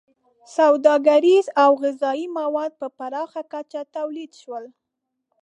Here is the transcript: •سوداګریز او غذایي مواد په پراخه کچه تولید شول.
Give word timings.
•سوداګریز 0.57 1.45
او 1.63 1.71
غذایي 1.83 2.25
مواد 2.39 2.71
په 2.81 2.87
پراخه 2.97 3.41
کچه 3.53 3.81
تولید 3.95 4.31
شول. 4.41 4.65